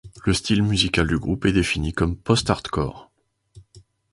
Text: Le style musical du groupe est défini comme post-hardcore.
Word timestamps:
Le 0.25 0.33
style 0.33 0.63
musical 0.63 1.05
du 1.05 1.19
groupe 1.19 1.45
est 1.45 1.51
défini 1.51 1.93
comme 1.93 2.17
post-hardcore. 2.17 3.11